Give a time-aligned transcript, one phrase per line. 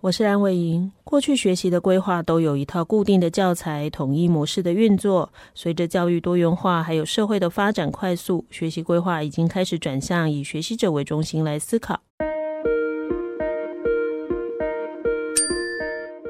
[0.00, 0.92] 我是蓝伟莹。
[1.02, 5.32] 过去学习的规划都有一套固定的教材、统一模式的运作。
[5.56, 11.98] 随着教育多元化，还有社会的发展快速，学习规划已经开始转向以学习者为中心来思考。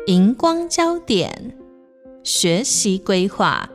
[0.07, 1.55] 荧光焦点，
[2.24, 3.69] 学习规划。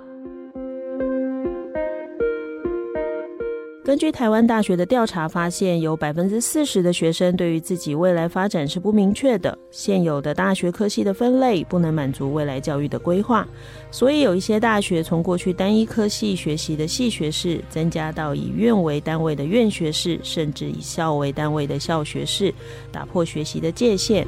[3.84, 9.58] 根据台湾大学的调查发现，有百分之四十的学生对于自己未来发展是不明确的。
[9.72, 13.46] 现有的大学科系的分类不能满足未来教育的规划，
[13.92, 22.54] 所以有一些大学从过去单一科系学习的系学士，增加到以院为单位的院学士，甚至以校为单位的校学士，
[22.90, 24.26] 打破学习的界限。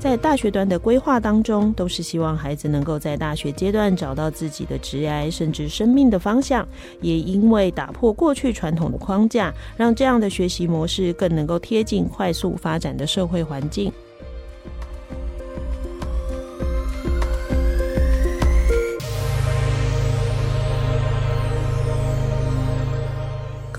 [0.00, 6.66] 在大学端的规划当中，都是希望孩子能够在大学阶段找到自己的职业，甚至生命的方向。
[7.02, 13.92] 也因为打破过去传统的框架，让这样的学习模式更能够贴近快速发展的社会环境。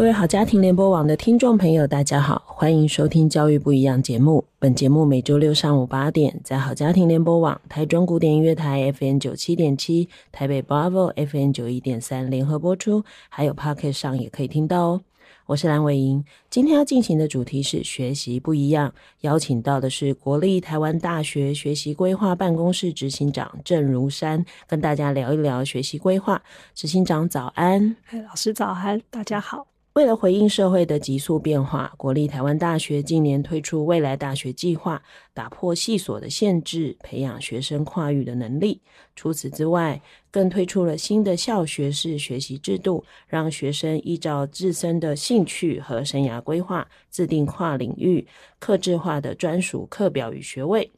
[0.02, 4.44] 各位好家庭联播网的听众朋友，大家好，欢迎收听《教育不一样》节目。
[4.58, 15.02] 本节目每周六上午八点，在好家庭联播网、台中古典音乐台 FM 九七点七、台北 Bravo FM 九一点三联合播出，还有 Podcast 上也可以听到哦。
[15.46, 26.42] 我是蓝伟莹，今天要进行的主题是学习不一样，邀请到的是国立台湾大学学习规划办公室执行长郑如山，跟大家聊一聊学习规划。
[26.74, 29.68] 执行长早安，嗨，老师早安，大家好。
[29.94, 35.04] 为了回应社会的急速变化，国立台湾大学近年推出未来大学计划，
[35.34, 38.80] 打破系所的限制，培养学生跨域的能力。
[39.18, 40.02] 除此之外，
[40.32, 48.26] 更推出了新的校学士学习制度，让学生依照自身的兴趣和生涯规划，制定跨领域、
[48.60, 50.90] 客制化的专属课表与学位。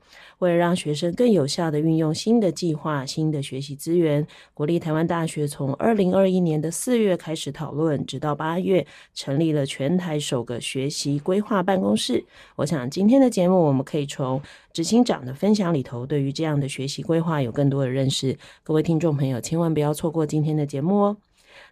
[0.44, 12.22] 为了让学生更有效地运用新的计划、新的学习资源，国立台湾大学从二零二一年的四月开始讨论，直到八月成立了全台首个学习规划办公室。
[12.58, 14.42] 我想今天的节目，我们可以从
[14.74, 18.38] 执行长的分享里头，对于这样的学习规划有更多的认识。
[18.64, 21.18] 各位听众朋友，千万不要错过今天的节目哦。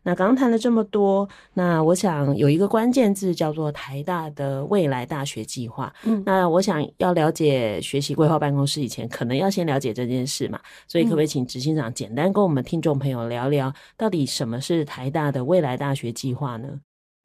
[0.04, 5.94] 那刚刚谈了这么多，那我想有一个关键字叫做台大的未来大学计划。
[6.04, 10.60] 嗯，那我想要了解学习规划办公室以前，可能要先了解这件事嘛。
[10.88, 16.80] 所以可不可以请执行长简单跟我们听众朋友聊聊，到底什么是台大的未来大学计划呢？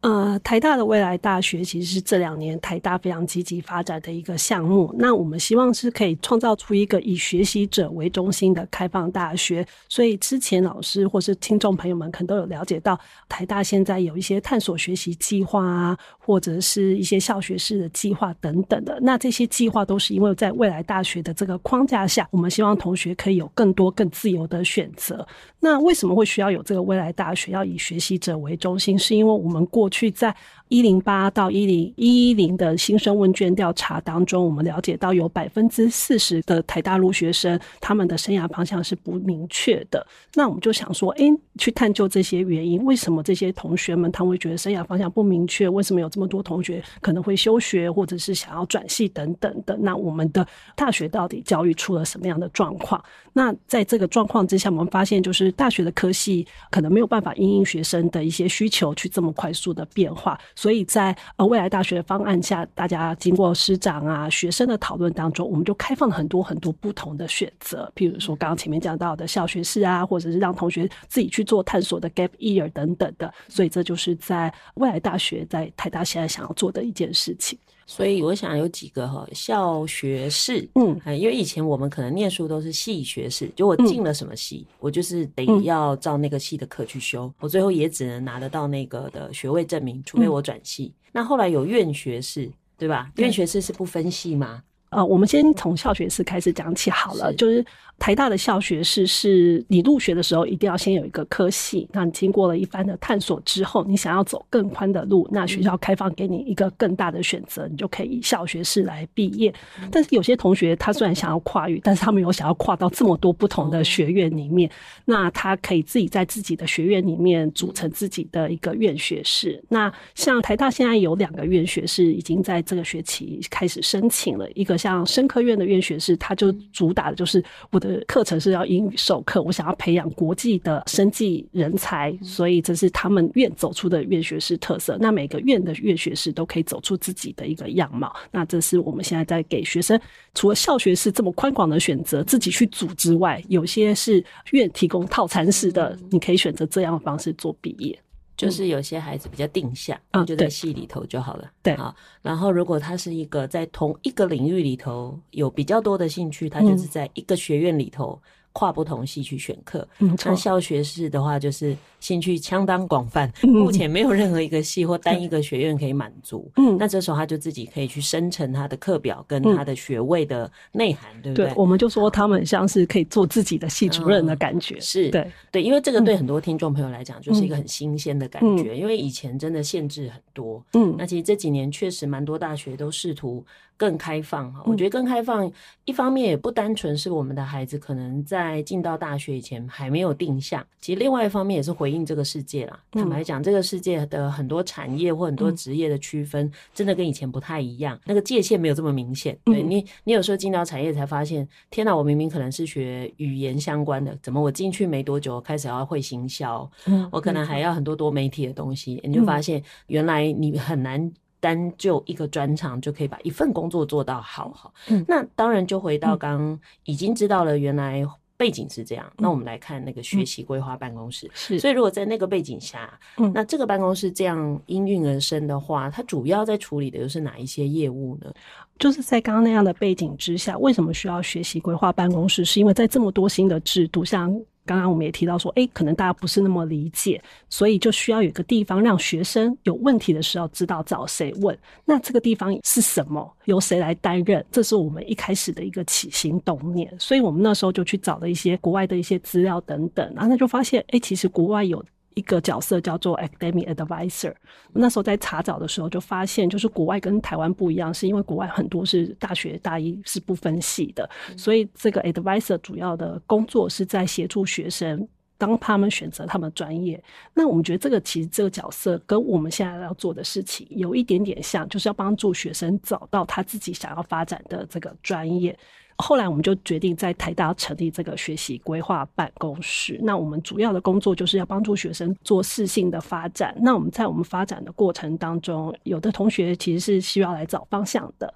[0.06, 4.94] 呃，台大的未来大学其实是这两年台大非常积极发展的一个项目。
[4.96, 9.66] 那我们希望是可以创造出一个以学习者为中心的开放大学。
[9.88, 12.96] 所以之前老师或是听众朋友们可能都有了解到，
[13.28, 18.96] 台大现在有一些探索学习计划啊，或者是一些校学士的计划等等的。
[19.02, 25.26] 那这些计划都是因为在未来大学的这个框架下，我们希望同学可以有更多更自由的选择。
[25.58, 28.96] 那为什么会需要有这个未来大学要以学习者为中心？
[28.96, 30.34] 是因为我们过去去在。
[30.68, 40.04] 一零八到一零一一零的新生问卷调查当中，我们了解到有百分之四十的台大陆学生，他们的生涯方向是不明确的。
[40.34, 41.24] 那我们就想说，哎，
[41.58, 45.68] 去探究这些原因，为什么这些同学们他会觉得生涯方向不明确？
[45.68, 49.76] 为什么有这么多同学可能会休学，或者是想要转系等等的？
[49.78, 53.02] 那我们的大学到底教育出了什么样的状况？
[53.32, 60.36] 那在这个状况之下，我们发现就是大学的科系可能没有办法因应学生的一些需求去这么快速的变化。
[60.56, 73.32] 所以在呃未来大学方案下，大家经过师长啊学生的讨论当中，我们就开放了很多很多不同的选择，譬如说刚刚前面讲到的校学士啊，或者是让同学自己去做探索的 gap year 等等的。
[73.48, 77.58] 所以这就是在未来大学在台大现在想要做的一件事情。
[77.86, 90.92] 所以我想有几个哈校学士，嗯，因为以前我们可能念书都是系学士，就我进了什么系，嗯、我就是得要照那个系的课去修，嗯、我最后也只能拿得到那个的学位证明，除非我转系。
[91.04, 93.10] 嗯、那后来有院学士，对吧？
[93.16, 94.62] 院学士是不分系吗？
[94.90, 97.64] 呃，我们先从校学士开始讲起好了，是就是。
[97.98, 109.50] 台大的校学士是你入学的时候一定要先有一个科系，那你经过了一番的探索之后，你想要走更宽的路，那学校开放给你一个更大的选择，你就可以以校学士来毕业。
[109.90, 114.70] 但是有些同学他虽然想要跨域，但是他没有想要跨到这么多不同的学院里面，
[115.06, 119.58] 那他可以自己在自己的学院里面组成自己的一个院学士。
[119.70, 128.02] 那像台大现在有两个院学士已经在这个学期开始申请了，一个像生科院的院学士，他就主打的就是我的。
[128.06, 134.96] 课程是要英语授课，我想要培养国际的生计人才，所以这是他们院走出的院学士特色。
[135.00, 138.14] 那每个院的院学士都可以走出自己的一个样貌。
[138.30, 140.00] 那这是我们现在在给学生，
[140.34, 147.98] 除了校学士这么宽广的选择，自己去组之外，有些是院提供套餐式的，你可以选择这样的方式做毕业。
[148.36, 151.50] 就是有些孩子比较定向，嗯、就在系里头就好了。
[151.62, 151.94] 对，好。
[152.22, 158.20] 然后如果他是一个在同一个领域里头有比较多的兴趣，他就是在一个学院里头。
[158.56, 166.50] 跨不同系去选课，嗯，那校学士的话就是兴趣相当广泛，嗯，目前没有任何一个系或单一个学院可以满足。
[166.56, 171.46] 嗯，那这时候他就自己可以去生成他的课表跟他的学位的内涵，嗯，对不对？
[171.48, 175.10] 对，我们就说他们像是可以做自己的系主任的感觉，嗯，是。
[175.10, 175.30] 对。
[175.50, 180.64] 对，因为这个对很多听众朋友来讲就是一个很新鲜的感觉，嗯，因为以前真的限制很多。
[180.72, 183.44] 嗯，那其实这几年确实蛮多大学都试图。
[183.76, 185.50] 更开放哈，我觉得更开放，
[185.84, 192.78] 一方面也不单纯是我们的孩子可能在进到大学以前还没有定向，其实另外一方面也是回应这个世界啦。
[192.92, 199.38] 坦白讲，这个世界的很多产业或很多职业的区分，真的跟以前不太一样，那个界限没有这么明显。
[199.44, 206.68] 对你，你有时候进到产业才发现，天哪，我明明可能是学语言相关的，怎么我进去没多久开始要会行销，
[207.10, 211.12] 我可能还要很多多媒体的东西，你就发现原来你很难。
[211.46, 218.04] 单就一个专长就可以把一份工作做到好好，嗯，那当然就回到刚已经知道了原来
[218.36, 228.32] 背景是这样，嗯，那我们来看那个学习规划办公室，是，所以如果在那个背景下，嗯，那这个办公室这样应运而生的话，它主要在处理的又是哪一些业务呢？
[228.78, 232.44] 就是在刚刚那样的背景之下，为什么需要学习规划办公室？
[232.44, 234.36] 是因为在这么多新的制度，像。
[234.66, 241.56] 刚刚我们也提到说，哎，可能大家不是那么理解，所以就需要有一个地方让学生有问题的时候知道找谁问。
[241.84, 243.34] 那这个地方是什么？
[243.44, 244.44] 由谁来担任？
[244.50, 246.92] 这是我们一开始的一个起心动念。
[246.98, 251.82] 所以我们那时候就去找了一些国外的一些资料等等，然后他就发现，哎，其实国外有。
[252.16, 254.34] 一个角色叫做 academic advisor。
[254.72, 267.02] 那时候在查找的时候，就发现就是国外跟台湾不一样，是因为国外很多是大学大一是不分系的，所以这个 advisor 主要的工作是在协助学生，当他们选择他们专业。
[267.34, 275.56] 那我们觉得这个其实这个角色跟我们现在要做的事情有一点点像，就是要帮助学生找到他自己想要发展的这个专业。
[275.98, 279.98] 后来我们就决定在台大成立这个学习规划办公室。
[280.02, 283.56] 那我们主要的工作就是要帮助学生做适性的发展。
[283.60, 288.32] 那我们在我们发展的过程当中，有的同学其实是需要来找方向的。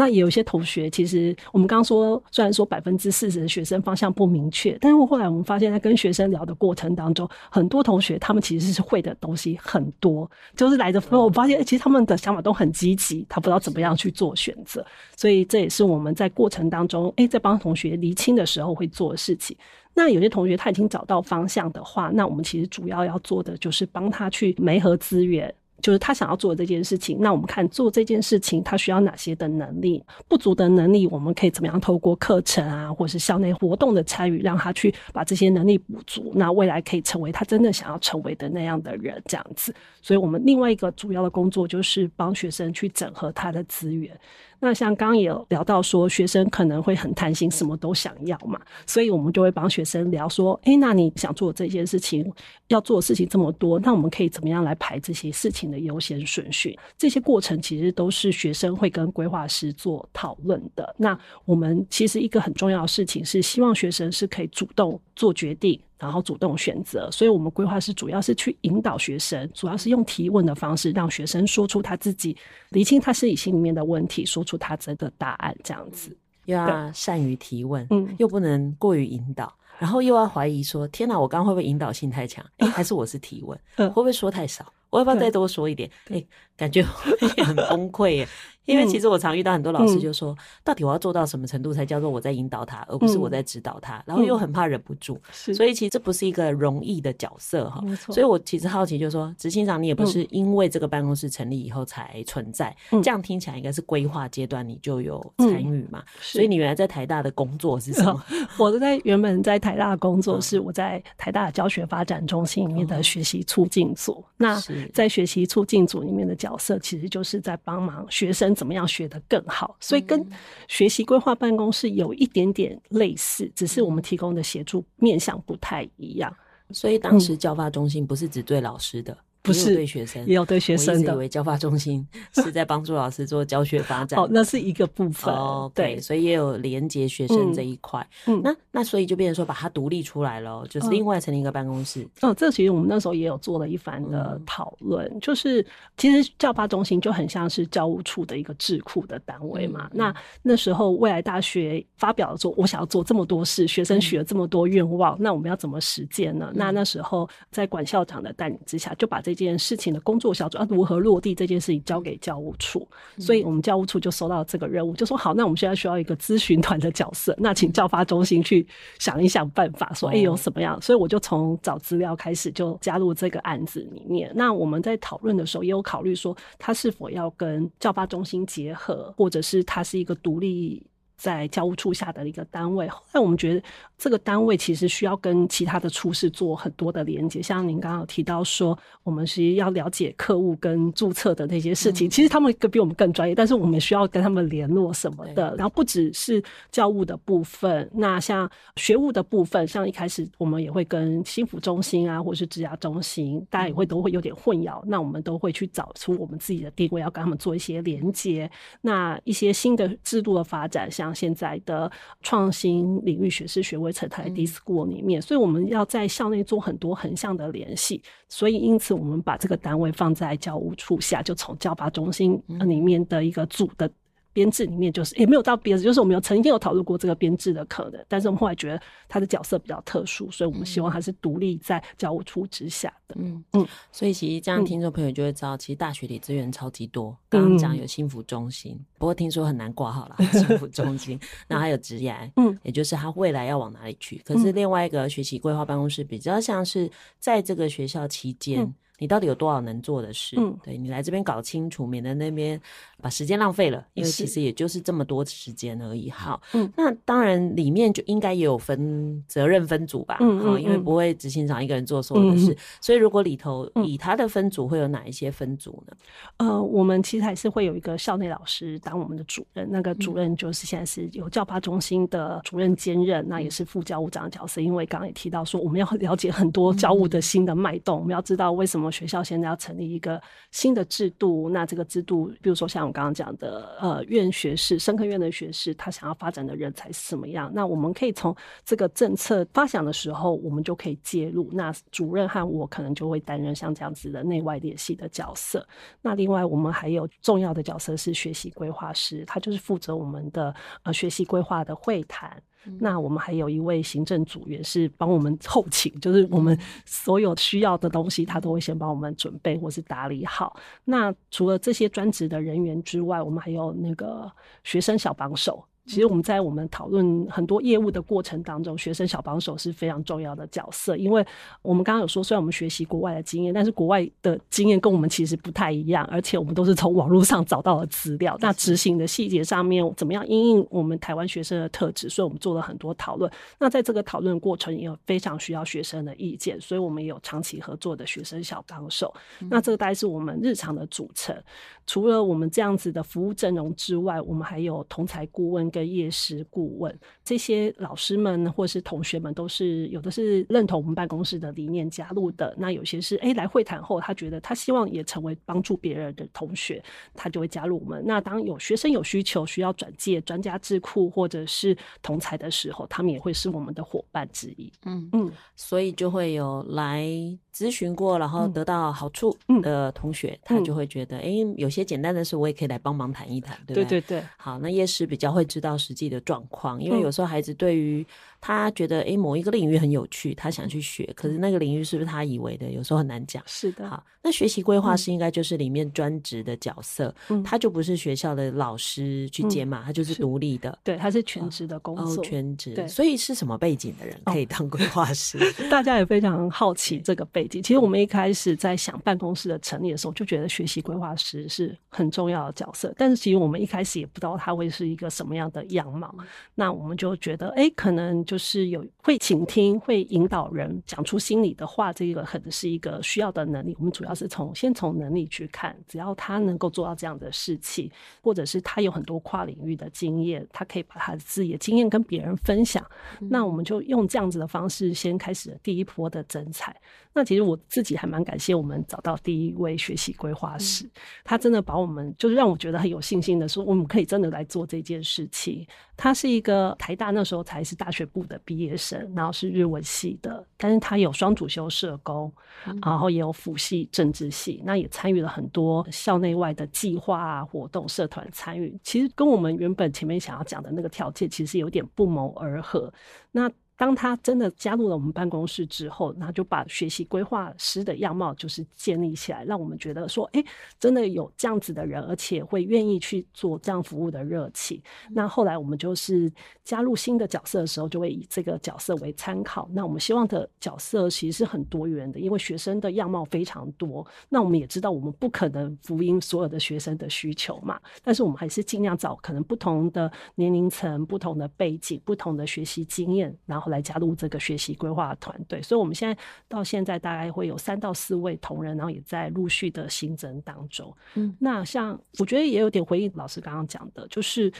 [0.00, 14.82] 那也有一些同学，其实我们刚刚说，虽然说百分之四十的学生方向不明确，但是后来我们发现，在跟学生聊的过程当中，很多同学他们其实是会的东西很多，就是来的时候，我发现，欸，其实他们的想法都很积极，他不知道怎么样去做选择，
[15.18, 19.54] 所以这也是我们在过程当中，欸，在帮同学厘清的时候会做的事情。
[19.92, 25.52] 那有些同学他已经找到方向的话，那我们其实主要要做的就是帮他去媒合资源。
[25.80, 39.74] 就是他想要做这件事情，那我们看做这件事情他需要哪些的能力，不足的能力，我们可以怎么样透过课程啊，或是校内活动的参与，让他去把这些能力补足，那未来可以成为他真的想要成为的那样的人，这样子。
[40.02, 44.18] 所以我们另外一个主要的工作就是帮学生去整合他的资源。
[44.60, 52.30] 那像刚刚也聊到说，学生可能会很贪心，什么都想要嘛，所以我们就会帮学生聊说，诶，那你想做这件事情，
[52.68, 56.78] 要做的事情这么多，那我们可以怎么样来排这些事情的优先顺序？
[56.98, 60.94] 这些过程其实都是学生会跟规划师做讨论的。
[60.98, 65.80] 那我们其实一个很重要的事情是，希望学生是可以主动做决定。
[66.00, 72.36] 然后主动选择，所以我们规划师主要是去引导学生，主要是用提问的方式，让学生说出他自己，
[72.70, 76.16] 厘清他自己心里面的问题，说出他真的答案，这样子。
[76.46, 82.44] 又要善于提问，嗯，又不能过于引导，然后又要怀疑说，天哪，我刚刚会不会引导性太强？
[82.56, 84.72] 诶，还是我是提问，会不会说太少？
[84.90, 85.88] 我要不要再多说一点？
[86.10, 88.28] 哎、欸，感觉会 很崩溃耶。
[88.66, 94.00] 因为其实我常遇到很多老师就说，嗯、到底我要做到什么程度才叫做我在引导他，嗯、而不是我在指导他？
[94.06, 97.82] 然后又很怕忍不住，嗯、所以其实这不是一个容易的角色哈。
[98.10, 105.98] 所以我其实好奇，就是说执行长，你也不是因为这个办公室成立以后才存在，嗯、这样听起来应该是规划阶段你就有参与嘛？
[106.00, 108.22] 嗯、所以你原来在台大的工作是什么？
[108.56, 114.12] 我在原本在台大的工作是我在台大教学发展中心里面的学习促进组。
[114.12, 120.24] 哦、那在学习促进组里面的角色，其实就是在帮忙学生怎么样学得更好，所以跟
[120.68, 126.34] 学习规划办公室有一点点类似，只是我们提供的协助面向不太一样。
[126.72, 129.16] 所以当时教发中心不是只对老师的。
[129.42, 131.12] 不是对学生，也有对学生的。
[131.12, 134.20] 我以为教发中心 是在帮助老师做教学发展。
[134.20, 135.32] 哦，那是一个部分。
[135.32, 138.06] 哦，对，所以也有连接学生这一块。
[138.26, 142.06] 嗯，那那所以就变成说把它独立出来了，就是另外成立一个办公室。
[142.20, 145.64] 哦，这其实我们那时候也有做了一番的讨论，就是
[145.96, 149.88] 其实教发中心就很像是教务处的一个智库的单位嘛。
[149.90, 156.52] 那那时候未来大学发表了说，我想要做这么多事，学生许了这么多愿望，那我们要怎么实践呢？
[156.54, 159.29] 那那时候在管校长的带领之下，就把这。
[159.34, 162.86] 这件事情的工作小组要如何落地这件事情交给教务处，
[163.18, 168.66] 所以我们教务处就收到这个任务，就说好，那我们现在需要一个咨询团的角色，那请教发中心去
[168.98, 174.30] 想一想办法，说哎有什么样，所以我就从找资料开始就加入这个案子里面。
[174.34, 180.82] 那我们在讨论的时候也有考虑说，他是否要跟教发中心结合，或者是他是一个独立
[181.16, 182.88] 在教务处下的一个单位。
[182.88, 183.62] 后来我们觉得。
[184.00, 195.54] 这个单位其实需要跟其他的处室做很多的连接，像您刚刚有提到说，我们是要了解客户跟注册的那些事情，嗯、其实他们比我们更专业，但是我们需要跟他们联络什么的。
[195.58, 208.50] 然后不只是教务的部分，那像学务的部分，像一开始我们也会跟心辅中心啊，或者是职涯中心，大家也会都会有点混淆，那我们都会去找出我们自己的定位，要跟他们做一些连接。
[208.80, 211.92] 那一些新的制度的发展，像现在的
[212.22, 213.89] 创新领域学士学位。
[213.92, 223.90] 成台 D-School 里面，所以我们要在校内做很多横向的联系，所以因此我们把这个单位放在教务处下，就从教发中心里面的一个组的。
[224.32, 233.16] 编制里面就是也没有到编制，就是我们有曾经有讨论过这个编制的可能，但是我们后来觉得他的角色比较特殊，所以我们希望他是独立在教务处之下的。
[233.18, 237.16] 嗯嗯，所以其实这样听众朋友就会知道，其实大学里资源超级多。
[237.28, 240.16] 刚刚讲有幸福中心，嗯、不过听说很难挂号啦。
[240.32, 241.18] 幸福中心，
[241.48, 244.20] 然后还有职涯，嗯，也就是他未来要往哪里去。
[244.24, 248.62] 可是另外一个学习规划办公室比较像是在这个学校期间。
[248.62, 250.36] 嗯你到底有多少能做的事？
[250.38, 252.60] 嗯，对，你来这边搞清楚，免得那边
[253.00, 253.82] 把时间浪费了。
[253.94, 256.10] 因为其实也就是这么多时间而已。
[256.10, 260.18] 好，嗯，那当然里面就应该也有分责任分组吧？
[260.20, 265.96] 嗯，嗯，因为不会执行长一个人做所有的事，嗯、所以如果里头以他的分组会有哪一些分组呢？
[266.36, 274.60] 呃，我们其实还是会有一个校内老师当我们的主任，那个主任就是现在是由教发中心的主任兼任，那也是副教务长的角色。
[274.60, 278.89] 因为刚刚也提到说，我们要了解很多教务的新的脉动，我们要知道为什么。
[278.90, 280.20] 学校现在要成立一个
[280.50, 287.50] 新的制度，那这个制度，比如说像我刚刚讲的，呃，院学士、生科院的学士，他想要发展的人才是什么样？
[287.54, 291.50] 那我们可以从这个政策发想的时候，我们就可以介入。
[291.52, 295.66] 那主任和我可能就会担任像这样子的内外联系的角色。
[296.00, 302.42] 那另外，我们还有重要的角色是学习规划师，他就是负责我们的呃学习规划的会谈。
[302.78, 310.56] 那我们还有一位行政组员是帮我们后勤，就是我们所有需要的东西，他都会先帮我们准备或是打理好。
[310.84, 314.30] 那除了这些专职的人员之外，我们还有那个
[314.62, 315.64] 学生小帮手。
[315.90, 320.96] 其实我们在我们讨论很多业务的过程当中，学生小帮手是非常重要的角色。
[320.96, 321.26] 因为
[321.62, 328.36] 我们刚刚有说，虽然我们学习国外的经验，但是国外的经验跟我们其实不太一样，而且我们都是从网络上找到的资料。
[328.40, 332.08] 那执行的细节上面，怎么样因应我们台湾学生的特质？
[332.08, 333.28] 所以我们做了很多讨论。
[333.58, 339.12] 那在这个讨论过程，也有非常需要学生的意见，所以我们也有长期合作的学生小帮手。
[339.48, 341.36] 那这个大概是我们日常的组成。
[341.84, 346.98] 除了我们这样子的服务阵容之外，我们还有同才顾问跟业师顾问。
[347.24, 352.54] 这些老师们或是同学们，都是有的是认同我们办公室的理念加入的。
[352.58, 356.82] 那有些是诶、欸、来会谈后，他觉得他希望也成为帮助别人的同学，
[357.14, 358.02] 他就会加入我们。
[358.04, 364.72] 那当有学生有需求需要转介专家智库或者是同才的时候，他们也会是我们的伙伴之一。
[364.84, 367.06] 嗯嗯，所以就会有来
[367.54, 373.84] 咨询过，然后得到好处的同学，嗯、他就会觉得，哎、嗯，有些简单的事我也可以来帮忙谈一谈，对不对？
[373.84, 374.26] 对对对。
[374.36, 378.06] 好，那夜师比较会知道实际的状况，因为有时候孩子对于
[378.40, 383.42] 他觉得，哎，某一个领域很有趣，他想去学，可是那个领域是不是他以为的，有时候很难讲。
[383.46, 383.88] 是的。
[383.88, 392.74] 好，那学习规划师应该就是里面专职的角色，嗯、他就不是学校的老师去接嘛，嗯、他就是独立的，对，他是全职的工作，哦、全职。
[392.74, 395.36] 对，所以是什么背景的人可以当规划师？
[395.38, 397.60] 哦、 大家也非常好奇这个背景。
[397.60, 402.92] 其实我们一开开始在想办公室的成立的时候，就觉得学习规划师是很重要的角色。
[402.98, 406.14] 但是其实我们一开始也不知道他会是一个什么样的样貌。
[406.54, 413.74] 那我们就觉得，哎、欸，可能就是有会倾听、会引导人讲出心里的话，这个可能是一个需要的能力。
[413.76, 417.90] 我们主要是从先从能力去看，只要他能够做到这样的事情，
[418.22, 422.88] 或者是他有很多跨领域的经验，他可以把他自己的经验跟别人分享。
[423.20, 426.72] 嗯、那我们就用这样子的方式，先开始了第一波的征才。
[427.12, 430.90] 那其实我自己还蛮感谢我们找到第一位学习规划师，嗯、
[431.24, 435.66] 他真的把我们就是让我觉得很有信心的说，我们可以真的来做这件事情。
[435.96, 442.32] 他是一个台大那时候才是大学部的毕业生，然后是日文系的，但是他有双主修社工，
[442.66, 448.78] 嗯、然后也有辅系政治系，那也参与了很多校内外的计划啊活动、社团参与。
[448.82, 452.92] 其实跟我们原本前面想要讲的那个条件，其实有点不谋而合。
[453.32, 453.50] 那
[453.80, 460.44] 当他真的加入了我们办公室之后，那就把学习规划师的样貌就是建立起来，让我们觉得说，哎，
[460.78, 464.78] 真的有这样子的人，而且会愿意去做这样服务的热情。
[465.08, 466.30] 那后来我们就是
[466.62, 469.66] 加入新的角色的时候，就会以这个角色为参考。
[469.72, 474.06] 那我们希望的角色其实是很多元的，因为学生的样貌非常多。
[474.28, 483.69] 那我们也知道，我们不可能福音所有的学生的需求嘛，但是我们还是尽量找可能不同的年龄层、不同的背景、不同的学习经验，然后。
[483.70, 490.94] 来加入这个学习规划团队，所以我们现在到现在大概会有三到四位同仁，然后也在陆续的新增当中。
[491.14, 494.52] 嗯，那像我觉得也有点回应老师刚刚讲的，就是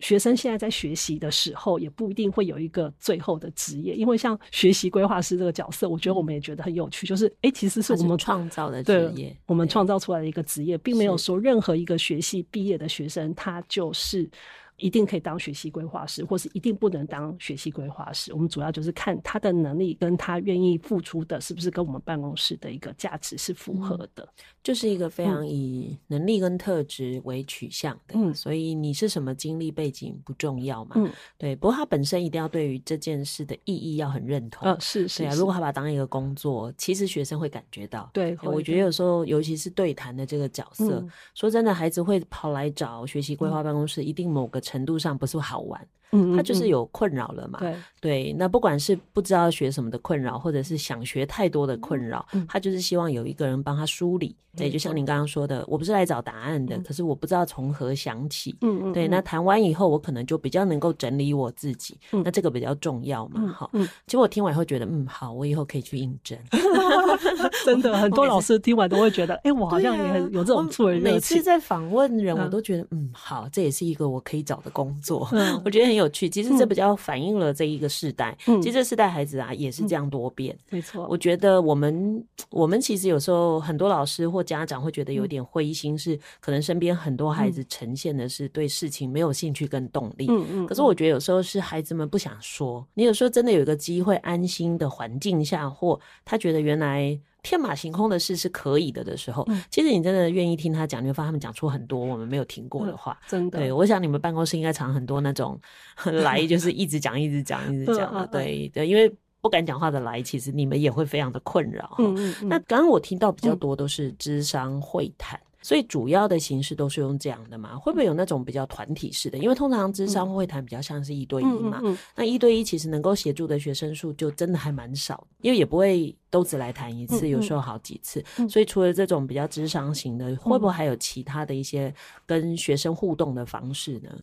[0.00, 14.28] 学生现在在学习的时候，也不一定会有一个最后的职业，因为像学习规划师这个角色，我觉得我们也觉得很有趣，就是哎、欸，其实是我们创造的职业，我们创造出来的一个职业，并没有说任何一个学系毕业的学生他就是。
[14.76, 18.32] 一定可以当学习规划师，或是一定不能当学习规划师。
[18.32, 24.22] 我们主要就是看他的能力跟他愿意付出的，是不是跟我们办公室的一个价值是符合的。
[24.22, 24.28] 嗯，
[24.62, 28.14] 就是一个非常以能力跟特质为取向的。
[28.14, 30.96] 嗯，所以你是什么经历背景不重要嘛？
[30.96, 31.56] 嗯，对。
[31.56, 34.68] 不过他本身一定要对于这件事的意义要很认同。
[34.68, 35.22] 呃，是是。
[35.22, 38.10] 对啊，如果他把它当一个工作，其实学生会感觉到。
[38.12, 44.60] 对，我觉得有时候，尤其是对谈的这个角色，嗯，说真的，孩子会跑来找学习规划办公室，一定某个。
[44.66, 45.88] 程度上不是好玩。
[46.12, 47.58] 嗯，他就是有困扰了嘛？
[47.58, 54.34] 对对，那不管是不知道学什么的困扰，或者是想学太多的困扰，他就是希望有一个人帮他梳理。
[54.56, 58.56] 对，就像您刚刚说的，我不是来找答案的，可是我不知道从何想起。
[58.62, 61.98] 嗯嗯，对，那谈完以后，我可能就比较能够整理我自己。
[62.24, 63.48] 那这个比较重要嘛？
[63.54, 66.38] 好，其实我听完以后觉得，嗯，好，我以后可以去应征。
[67.66, 71.14] 真的，很多老师听完都会觉得，哎，我好像也很有这种做人热情。
[71.14, 75.28] 每次在访问人，我都觉得，嗯，好，这也是一个我可以找的工作。
[75.66, 78.36] 我觉得很有趣，其实这比较反映了这一个世代。
[78.46, 80.56] 嗯，其实这世代孩子啊，也是这样多变。
[80.70, 90.26] 没错，我觉得我们我们其实有时候很多老师或家长会觉得有点灰心，是可能身边很多孩子呈现的是对事情没有兴趣跟动力。
[90.28, 90.66] 嗯嗯。
[90.66, 92.86] 可是我觉得有时候是孩子们不想说。
[92.94, 97.18] 你有时候真的有一个机会，安心的环境下，或他觉得原来。
[97.48, 103.16] 天马行空的事是可以的的时候，嗯、其实你真的愿意听他讲，你会发现他们讲出很多我们没有听过的话。
[103.22, 105.58] 嗯、真的，对，我想你们办公室应该藏很多那种
[106.24, 108.26] 来就是一直讲、一直讲、一直讲的。
[108.32, 109.08] 对对，因为
[109.40, 111.94] 不敢讲话的来，其实你们也会非常的困扰。
[111.98, 112.48] 嗯嗯嗯。
[112.48, 115.40] 那刚刚我听到比较多都是智商会谈。
[115.66, 117.76] 所以主要的形式都是用这样的嘛？
[117.76, 119.36] 会不会有那种比较团体式的？
[119.36, 121.80] 因为通常智商会谈比较像是一对一嘛。
[121.82, 128.24] 嗯嗯嗯、那一对一其实能够协助的学生数就真的还蛮少，因为也不会都只来谈一次，有时候好几次。
[128.48, 131.92] 所以除了这种比较智商型的，会不会还有其他的一些
[132.24, 134.16] 跟学生互动的方式呢？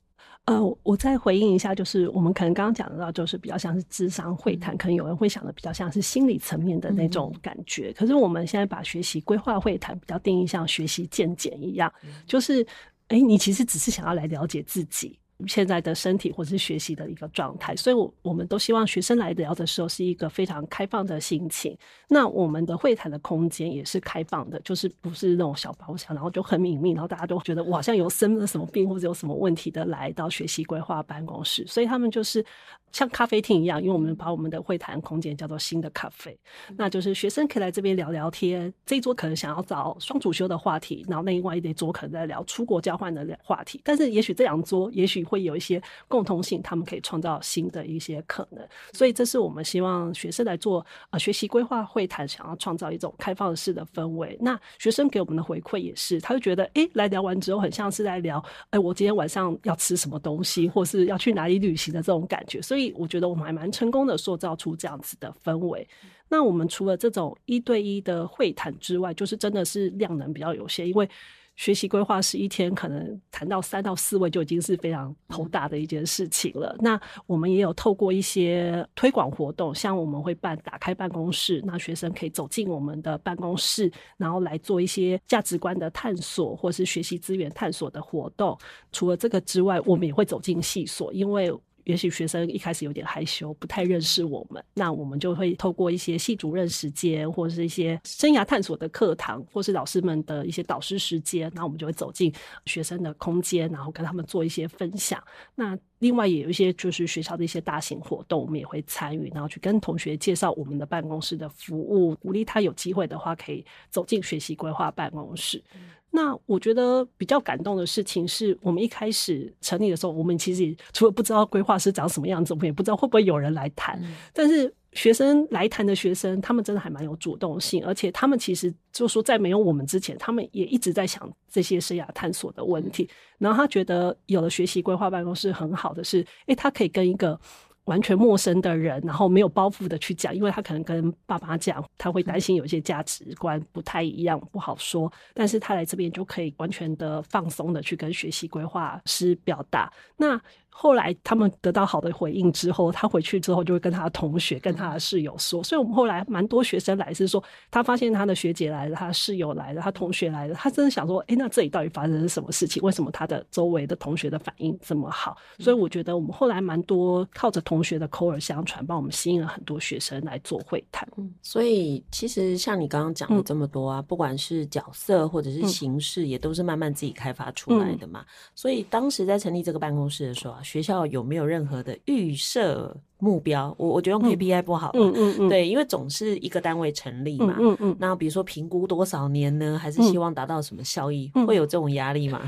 [0.46, 7.92] 呃，我再回应一下，就是我们可能刚刚讲到，就是比较像是智商会谈，可能有人会想的比较像是心理层面的那种感觉。
[7.92, 12.66] 嗯、可是我们现在把学习规划会谈比较定义像学习见解一样，嗯、就是，
[13.08, 15.18] 哎，你其实只是想要来了解自己。
[15.48, 17.76] 现在的身体或者是学习的一个状态。
[17.76, 21.78] 所以，我我们都希望学生来聊的时候是一个非常开放的心情。
[22.08, 31.66] 那我们的会谈的空间也是开放的，就是不是那种小包厢，然后就很隐秘，然后大家都觉得我好像有生了什么病或者有什么问题的来到学习规划办公室。
[31.68, 32.46] 所以他们就是
[32.92, 36.38] 像咖啡厅一样，因为我们把我们的会谈空间叫做新的咖啡，
[36.78, 38.72] 那就是学生可以来这边聊聊天。
[38.86, 43.82] 这一桌可能想要找双主修的话题，然后另外一桌可能在聊出国交换的话题。
[43.84, 48.64] 但是也许这两桌也许会有一些共同性，他们可以创造新的一些可能。
[48.92, 54.38] 所以这是我们希望学生来做呃学习规划会谈，想要创造一种开放式的氛围。
[54.40, 62.62] 那学生给我们的回馈也是，他就觉得哎，来聊完之后很像是在聊哎，我今天晚上要吃什么东西，或是要去哪里旅行的这种感觉。
[62.62, 65.88] 所以我觉得我们还蛮成功的塑造出这样子的氛围。
[66.30, 71.10] 那我们除了这种一对一的会谈之外，就是真的是量能比较有限，因为
[71.56, 76.76] 学习规划是一天可能谈到三到四位就已经是非常头大的一件事情了。
[76.80, 88.58] 那我们也有透过一些推广活动，像我们会办打开办公室，那学生可以走进我们的办公室，然后来做一些价值观的探索，或是学习资源探索的活动。
[88.92, 91.54] 除了这个之外，我们也会走进系所，因为。
[91.86, 102.34] 也许学生一开始有点害羞，不太认识我们，那我们就会透过一些系主任时间，或者是一些生涯探索的课堂，或是老师们的一些导师时间，那我们就会走进
[102.66, 105.22] 学生的空间，然后跟他们做一些分享。
[105.56, 115.64] 那另外也有一些就是学校的一些大型活动，我们也会参与，然后去跟同学介绍我们的办公室的服务，鼓励他有机会的话可以走进学习规划办公室。
[116.12, 123.98] 那我觉得比较感动的事情是，我们一开始成立的时候，我们其实除了不知道规划师长什么样子，我们也不知道会不会有人来谈。
[124.04, 133.10] 嗯、但是学生来谈的学生，他们真的还蛮有主动性，而且他们其实就说在没有我们之前，他们也一直在想这些生涯探索的问题。
[133.38, 137.40] 然后他觉得有了学习规划办公室很好的是，诶，他可以跟一个。
[137.86, 145.12] 完全陌生的人，然后没有包袱的去讲，因为他可能跟爸妈讲，他会担心有些价值观不太一样，不好说。
[145.34, 149.92] 但是他来这边就可以完全的放松的去跟学习规划师表达。
[150.16, 150.42] 那
[150.76, 155.64] 后来他们得到好的回应之后，他回去之后就会跟他的同学、跟他的室友说。
[155.64, 162.82] 所以，我们后来蛮多学生来是说，他发现他的学姐来了，他的室友来了，他同学来了，他真的想说，哎，那这里到底发生了什么事情？
[162.82, 165.38] 为什么他的周围的同学的反应这么好？
[165.60, 171.08] 所以，我觉得我们后来蛮多靠着同学的口耳相传，帮我们吸引了很多学生来做会谈。
[171.44, 178.26] 所以，其实像你刚刚讲的这么多啊，不管是角色或者是形式，也都是慢慢自己开发出来的嘛。
[178.56, 180.60] 所以，当时在成立这个办公室的时候啊。
[180.64, 183.76] 学校有没有任何的预设目标？
[183.78, 189.78] 我我觉得用 KPI 不好，嗯嗯嗯，对，因为总是一个单位成立嘛，嗯嗯，那比如说评估多少年呢？
[189.78, 191.30] 还是希望达到什么效益？
[191.46, 192.42] 会有这种压力吗？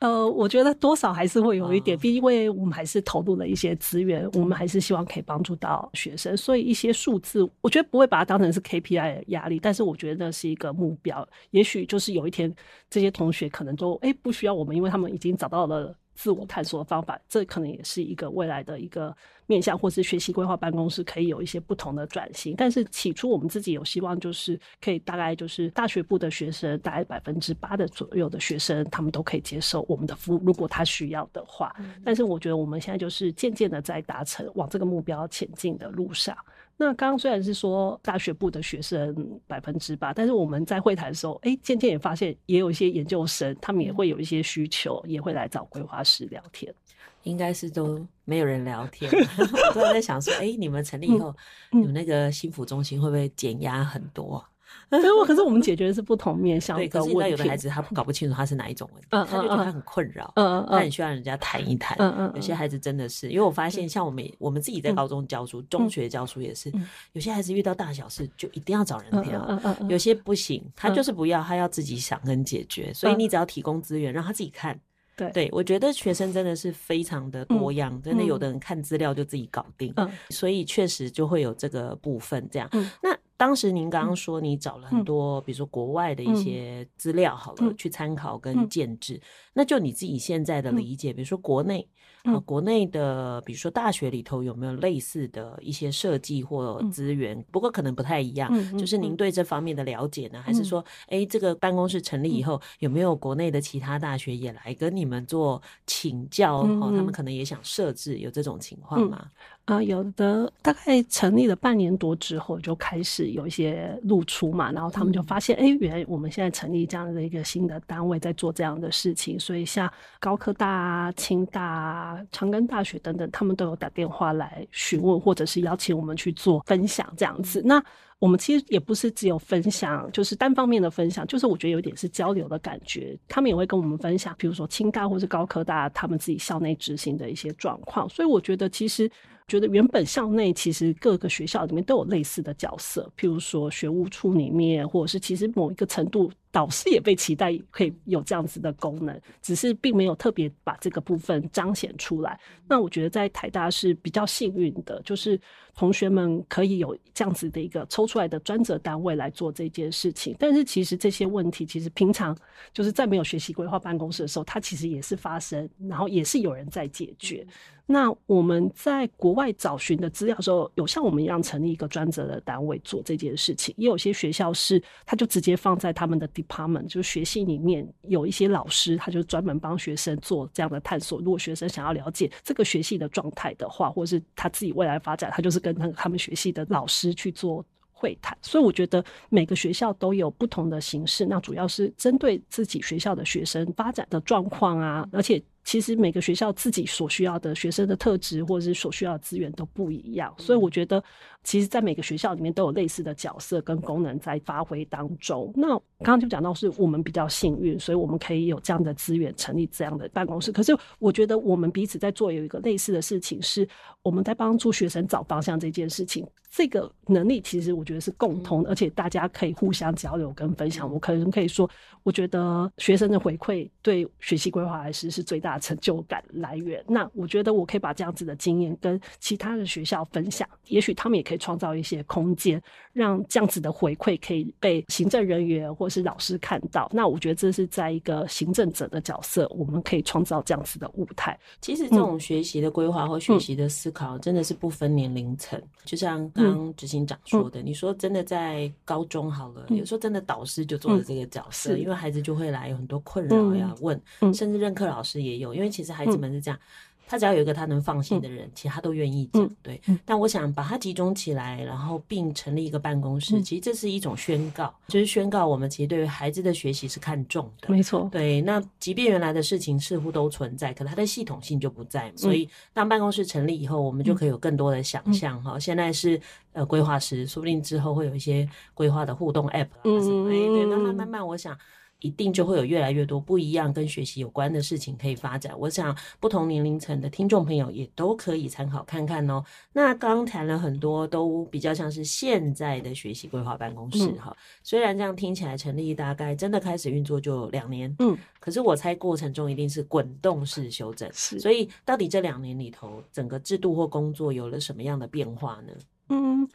[0.00, 11.26] 呃，我觉得多少还是会有一点，毕竟因为我们还是投入了一些资源，我们还是希望可以帮助到学生，所以一些数字，我觉得不会把它当成是 KPI 的压力，但是我觉得那是一个目标。
[11.52, 12.54] 也许就是有一天，
[12.90, 15.94] 这些同学可能都哎不需要我们，因为他们已经找到了。
[16.14, 19.14] 自我探索的方法，这可能也是一个未来的一个
[19.46, 22.54] 面向，或是学习规划办公室可以有一些不同的转型。
[22.56, 31.74] 但是起初我们自己有希望，就是可以大概就是大学部的学生，大概百分之八的左右的学生，他们都可以接受我们的服务，如果他需要的话。
[32.04, 36.36] 但是我觉得我们现在就是渐渐的在达成往这个目标前进的路上。
[36.76, 39.14] 那刚刚虽然是说大学部的学生
[39.46, 46.74] 百分之八，但是我们在会谈的时候，哎，渐渐也发现也有一些研究生，他们也会有一些需求，也会来找规划师聊天。
[47.22, 51.30] 应该是都没有人聊天， 我突然在想说，哎，你们成立以后，
[51.72, 54.44] 嗯嗯、你们那个幸福中心会不会减压很多？
[54.90, 56.92] 所以，可是我们解决的是不同面向的问题。
[56.92, 61.96] 对，可是有的孩子他搞不清楚他是哪一种问题，嗯、他就觉得他很困扰，嗯嗯，他很需要人家谈一谈。
[61.98, 72.92] 嗯嗯，有些孩子真的是，因为我发现，像我们我们自己在高中教书、嗯、中学教书也是，嗯、有些孩子遇到大小事就一定要找人聊，有些不行，他就是不要，他要自己想跟解决。
[72.94, 74.78] 所以你只要提供资源，让他自己看。
[75.16, 82.68] 对，对我觉得学生真的是非常的多样，嗯、真的有的人看资料就自己搞定，嗯、所以确实就会有这个部分这样。
[82.72, 83.16] 嗯、那。
[83.44, 89.20] 当时您刚刚说你找了很多，比如说国外的一些资料，好了，去参考跟建制。
[89.52, 91.86] 那就你自己现在的理解，比如说国内
[92.22, 97.40] 啊，国内的，比如说大学里头有没有类似的一些设计或资源？
[97.52, 98.50] 不过可能不太一样。
[98.78, 99.14] 就是您。
[99.14, 106.62] 对这方面的了解呢，还是说，哎，这个办公室成立以后，有没有国内的其他大学也来跟你们做请教？
[106.62, 109.30] 哦，他们可能也想设置，有这种情况吗？
[109.66, 127.62] 啊、呃，有的大概成立了半年多之后，就开始有一些露出嘛，然后他们就发现，哎、嗯，原来我们现在成立这样的一个新的单位，在做这样的事情，所以像高科大啊、清大啊、长庚大学等等，他们都有打电话来询问，或者是邀请我们去做分享这样子。
[127.64, 127.82] 那
[128.18, 133.18] 我们其实也不是只有分享，就是单方面的分享，就是我觉得有点是交流的感觉。
[133.26, 139.10] 他们也会跟我们分享，比如说清大或是高科大他们自己校内执行的一些状况，所以我觉得其实。
[139.46, 146.30] 觉得原本校内其实各个学校里面都有类似的角色，譬如说学务处里面，或者是其实某一个程度。
[146.54, 152.38] 导师也被期待可以有这样子的功能，只是并没有特别把这个部分彰显出来。
[152.68, 155.36] 那我觉得在台大是比较幸运的，就是
[155.74, 160.34] 同学们可以有这样子的一个抽出来的专责单位来做这件事情。
[160.38, 162.36] 但是其实这些问题，其实平常
[162.72, 167.46] 就是在没有学习规划办公室的时候，它其实也是发生，然后也是有人在解决。
[167.86, 181.18] 那我们在国外找寻的资料的时候，有像我们一样成立一个专责的单位做这件事情，也有些学校是他就直接放在他们的 department，就是学系里面有一些老师，他就专门帮学生做这样的探索。
[181.20, 188.36] 如果学生想要了解这个学系的状态的话，或者是他自己未来发展，他就是跟他们学系的老师去做会谈。
[188.42, 195.42] 所以我觉得每个学校都有不同的形式，那主要是针对自己学校的学生发展的状况啊，而且。
[195.66, 201.02] 其实每个学校自己所需要的学生的特质，或者是所需要的资源都不一样，所以我觉得，
[201.44, 205.52] 其实，在每个学校里面都有类似的角色跟功能在发挥当中。
[205.54, 210.50] 那刚刚就讲到，是我们比较幸运，所以我们可以有这样的资源成立这样的办公室。
[210.50, 213.68] 可是，我觉得我们彼此在做有一个类似的事情，是
[214.02, 216.26] 我们在帮助学生找方向这件事情。
[216.56, 220.90] 这个能力其实我觉得是共通的，而且大家可以互相交流跟分享。
[220.90, 221.68] 我可能可以说，
[222.04, 226.82] 我觉得学生的回馈对学习规划来说是最大的成就感来源。
[226.86, 232.60] 那我觉得我可以把这样子的经验跟其他的学校分享，也许他们也可以创造一些空间，
[232.92, 236.90] 让这样子的回馈可以被行政人员或是老师看到。
[236.92, 241.38] 那我觉得这是在一个行政者的角色，我们可以创造这样子的舞台。
[241.60, 246.24] 其实这种学习的规划或学习的思考，真的是不分年龄层，就像。
[246.34, 256.58] 刚执行长说的，嗯、你说真的在高中好了，嗯、有时候真的导师就做了这个角色，嗯、因为孩子就会来有很多困扰呀，问，嗯、甚至任课老师也有，因为其实孩子们是这样。
[257.06, 259.50] 他只要有一个他能放心的人，嗯、其他都愿意讲。
[259.62, 267.68] 对，嗯、但我想把它集中起来，然后并成立一个办公室，嗯、其实这是一种宣告，就是宣告我们其实对于孩子的学习是看重的。
[267.68, 268.08] 没错。
[268.10, 272.12] 对，那即便原来的事情似乎都存在，可它的系统性就不在。
[272.16, 275.56] 所以当办公室成立以后，我们就可以有更多的想象哈。
[275.56, 276.20] 嗯、现在是
[276.52, 280.30] 呃规划师，说不定之后会有一些规划的互动 App 啊什么。
[280.30, 281.56] 哎、嗯，对，慢慢慢慢，我想。
[282.00, 285.58] 一定就会有越来越多不一样跟学习有关的事情可以发展。
[285.58, 289.42] 我想不同年龄层的听众朋友也都可以参考看看哦。
[289.72, 294.30] 那刚刚谈了很多，都比较像是现在的学习规划办公室哈。
[294.30, 301.08] 嗯、虽然这样听起来成立大概真的开始运作就两年，嗯，可是我猜过程中一定是滚动式修正。
[301.12, 305.72] 是，所以到底这两年里头，整个制度或工作有了什么样的变化呢？
[306.10, 306.48] 嗯。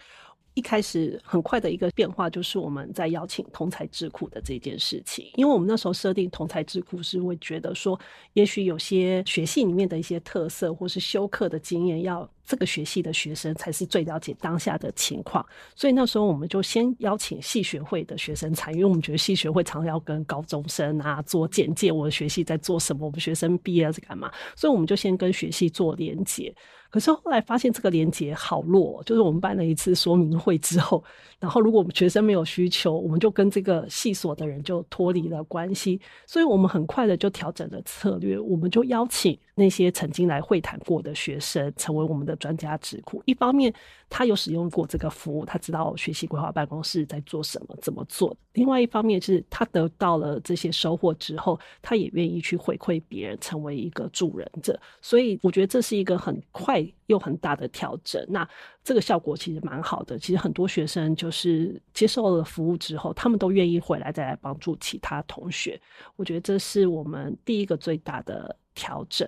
[0.59, 7.97] 一开始很快的一个变化就是我们在邀请同才智库的这件事情，因为我们那时候设定同才智库是会觉得说，
[8.33, 15.45] 也许有些学系里面的一些特色或是修课的经验，要这个学系的学生才是最了解当下的情况，
[15.77, 26.53] 所以那时候我们就先邀请系学会的学生参与，因为我们觉得系学会常常要跟高中生啊做简介，我的学系在做什么，我们学生毕业在干嘛，所以我们就先跟学系做连结。
[26.89, 31.03] 可是后来发现这个连结好弱，就是我们办了一次说明会之后，
[31.39, 43.21] 然后如果我们学生没有需求，我们就跟这个系所的人就脱离了关系，所以我们很快的就调整了策略，我们就邀请那些曾经来会谈过的学生成为我们的专家智库。
[43.25, 43.71] 一方面，
[44.09, 54.79] 他有使用过这个服务，他知道学习规划办公室在做什么、怎么做；另外一方面，是他得到了这些收获之后，他也愿意去回馈别人，成为一个助人者。
[55.01, 56.78] 所以，我觉得这是一个很快。
[57.07, 58.47] 又很大的调整，那
[58.83, 60.17] 这个效果其实蛮好的。
[60.19, 65.79] 其实很多学生就是接受了服务之后，他们都愿意回来再来帮助其他同学。
[66.15, 69.27] 我觉得这是我们第一个最大的调整。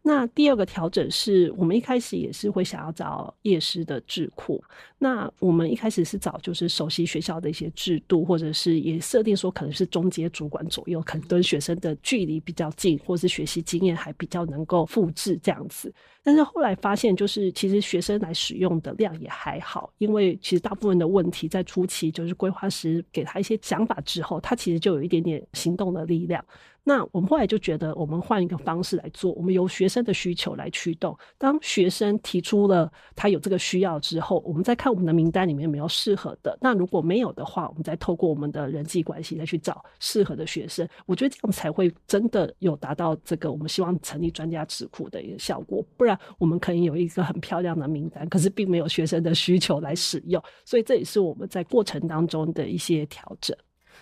[0.00, 4.62] 那第二个调整是我们一开始也是会想要找业师的智库。
[4.96, 15.92] 那我们一开始是找就是熟悉学校的一些制度，或者是也设定说可能是中阶主管左右，可能跟学生的距离比较近，或是学习经验还比较能够复制这样子。
[16.22, 26.42] 但是后来发现，就是其实学生来使用的量也还好，因为其实大部分的问题在初期就是规划师给他一些想法之后，他其实就有一点点行动的力量。
[26.88, 31.14] 那我们后来就觉得，我们换一个方式来做，我们由学生的需求来驱动。
[31.36, 36.56] 当学生提出了他有这个需要之后，我们再看我们的名单里面有没有适合的。
[36.62, 40.88] 那如果没有的话，我们再透过我们的人际关系再去找适合的学生。
[41.04, 45.84] 我觉得这样才会真的有达到这个我们希望成立专家智库的一个效果。
[45.98, 50.42] 不然我们可以有一个很漂亮的名单，可是并没有学生的需求来使用。
[50.64, 53.54] 所以这也是我们在过程当中的一些调整。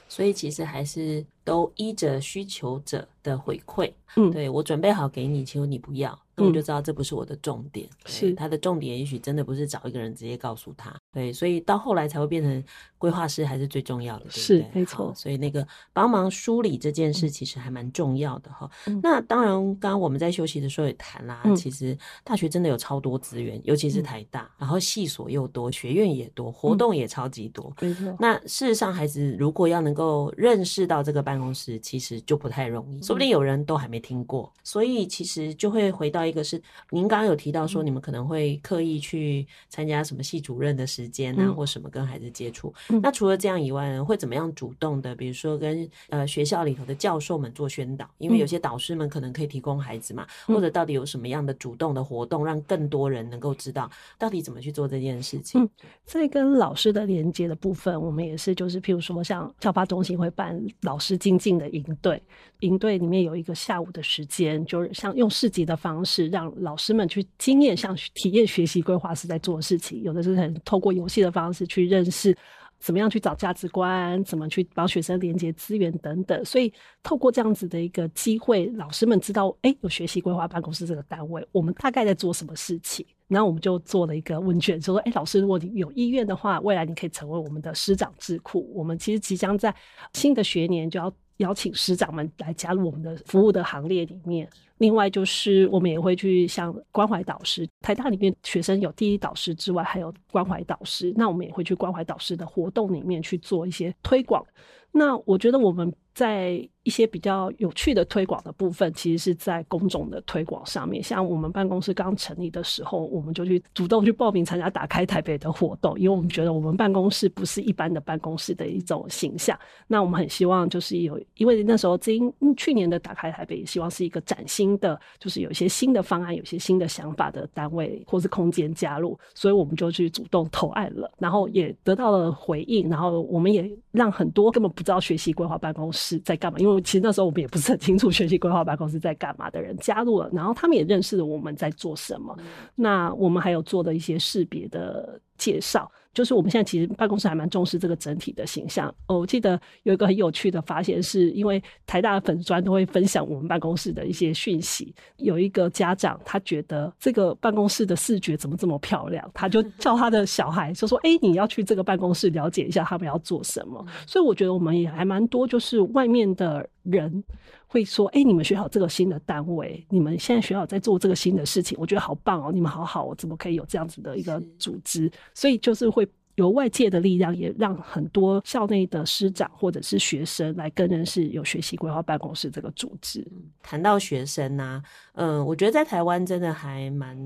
[0.08, 6.18] 所以其实还是都依着需求者的回馈，嗯，对，我准备好给你，其实你不要。
[6.34, 8.32] 那我就知道这不是我的重点，嗯、是。
[8.34, 12.62] 他的重点，也许真的不是找一个人直接告诉他，对，所以到后来才会变成
[12.98, 14.40] 规划师还是最重要的，对不对？
[14.42, 15.10] 是没错。
[15.16, 19.00] 所以那个帮忙梳理这件事其实还蛮重要的哈、嗯。
[19.02, 28.14] 那当然，刚刚我们在休息的时候也谈啦、嗯，其实大学真的有超多资源，尤其是台大，嗯、然后系所又多，学院也多，活动也超级多，没错。
[28.20, 36.26] 那事实上，孩子如果要能够认识到这个办公室，其实就不太容易，说不定有人都还没听过，所以其实就会回到。
[36.26, 43.00] 一个是您刚刚有提到说，你们可能会刻意去参加什么系主任的时间啊、嗯，或什么跟孩子接触、嗯。
[43.00, 45.14] 那除了这样以外，会怎么样主动的？
[45.14, 53.88] 比如说跟呃学校里头的教授们做宣导，因为有些导师们可能可以提供孩子嘛，嗯、或者到底有什么样的主动的活动，让更多人能够知道
[54.18, 55.62] 到底怎么去做这件事情。
[55.62, 55.70] 嗯，
[56.04, 62.20] 在跟老师的连接的部分，我们也是就是譬如说，像教发中心会办老师精进的营队，
[62.60, 66.26] 营队里面有一个下午的时间，就是像用市集的方式。
[66.28, 72.36] 让老师们去经验，像体验学习规划师在做的事情，有的是很透过游戏的方式去认识
[72.78, 76.44] 怎么样去找价值观，怎么去帮学生连接资源等等。
[76.44, 83.06] 所以透过这样子的一个机会，老师们知道，哎、有学习规划办公室这个单位，我们大概在做什么事情。
[83.28, 88.70] 然后我们就做了一个问卷，说，哎、老师，如果你有意愿的话，未来你可以成为我们的师长智库。
[88.72, 89.74] 我们其实即将在
[90.12, 94.48] 新的学年就要邀请师长们来加入我们的服务的行列里面。
[94.78, 101.14] 另外就是，我们也会去向关怀导师，台大里面学生有第一导师之外，还有关怀导师。
[101.16, 104.44] 那我们也会去关怀导师的活动里面去做一些推广。
[104.92, 111.02] 那我觉得我们在一些比较有趣的推广的部分，其实是在公众的推广上面。
[111.02, 119.58] 像我们办公室刚成立的时候，我们就去主动去报名参加打开台北的活动，因为我们觉得我们办公室不是一般的办公室的一种形象。
[119.86, 142.36] 那我们很希望就是有，因为那时候今去年的打开台北，也希望是一个崭新的，就是有一些新的方案，有一些新的想法的单位或是空间加入，所以我们就去主动投案了，然后也得到了回应，然后我们也让很多根本不知道学习规划办公室在干嘛，因为其实那时候我们也不是很清楚学习规划办公室在干嘛的人加入了，然后他们也认识了我们在做什么。
[142.74, 145.90] 那我们还有做的一些识别的介绍。
[146.16, 148.88] 就是我们现在其实办公室还蛮重视这个整体的形象。
[149.06, 154.94] 哦，我记得有一个很有趣的发现，是因为台大的粉专都会分享我们办公室的一些讯息。
[155.18, 167.22] 有一个家长他觉得这个办公室的视觉怎么这么漂亮，他就叫他的小孩就说：“哎，你要去这个办公室了解一下他们要做什么。”所以我觉得我们也还蛮多，就是外面的人
[167.66, 176.08] 会说：“哎，你们学校这个新的单位，你们现在学校在做这个新的事情，我觉得好棒哦，你们好好我，怎么可以有这样子的一个组织？”所以就是会。
[176.36, 183.26] 由外界的力量，也让很多校内的师长或者是学生来跟认识有学习规划办公室这个组织。
[183.62, 184.82] 谈到学生呢，
[185.14, 187.16] 嗯，我觉得在台湾真的还蛮。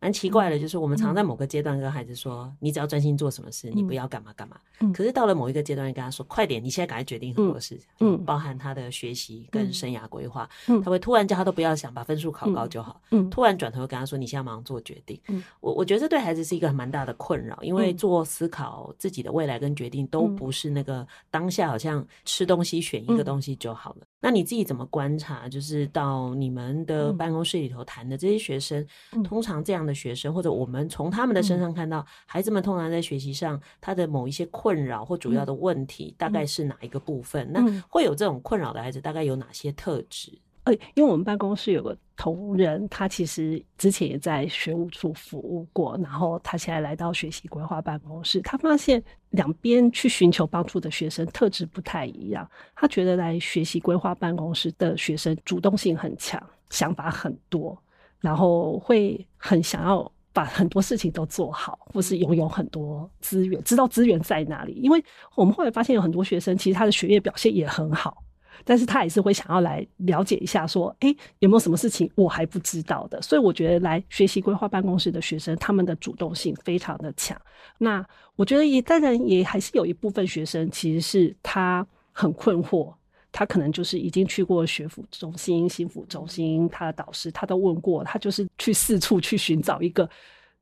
[0.00, 4.92] 蛮奇怪的，就是我们常在某个阶段跟孩子说，嗯、你只要专心做什么事，嗯、你不要干嘛干嘛、嗯。
[4.92, 7.76] 可是到了某一个阶段，跟他说，快点，你现在赶快决定很多事。
[7.76, 13.00] 情，嗯，包含他的学习跟生涯规划、嗯，他会突然叫他都不要想，把分数考高就好。
[13.10, 15.20] 嗯，突然转头跟他说，你现在马上做决定。
[15.28, 24.06] 嗯，我我觉得这对孩子是一个蛮大的困扰，因为做思考自己的未来跟决定都不是那个当下，好像吃东西选一个东西就好了。
[24.20, 25.48] 那你自己怎么观察？
[25.48, 28.84] 就是到你们的办公室里头谈的这些学生，
[29.22, 37.50] 通常这样的学生，或者我们从他们的身上看到，孩子们通常在学习上他的某一些困扰或主要的问题，大概是哪一个部分？
[37.50, 40.38] 那会有这种困扰的孩子，大概有哪些特质？
[40.64, 52.46] 呃，因为我们办公室有个同仁，他其实之前也在学务处服务过，然后他现在来到学习规划办公室，他发现两边去寻求帮助的学生特质不太一样。
[52.74, 57.80] 他觉得来学习规划办公室的学生主动性很强，想法很多，
[58.20, 64.72] 然后会很想要把很多事情都做好，或是拥有很多资源，知道资源在哪里。
[64.74, 65.02] 因为
[65.34, 68.22] 我们后来发现有很多学生其实他的学业表现也很好。
[68.64, 73.22] 但是他也是会想要来了解一下，说，诶，有没有什么事情我还不知道的？
[73.22, 77.40] 所以我觉得来学习规划办公室的学生，他们的主动性非常的强。
[77.78, 78.04] 那
[78.34, 82.92] 我觉得也当然也还是有一部分学生，其实是他很困惑。
[83.38, 90.10] 他可能就是已经去过学府中心、心府中心，他的导师他都问过，他就是去四处去寻找一个。